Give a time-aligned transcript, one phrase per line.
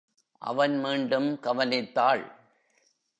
[0.41, 2.23] அவன் மீண்டும் கவனித்தாள்.